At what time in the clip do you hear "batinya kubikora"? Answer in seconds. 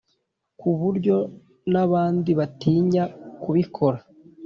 2.39-3.99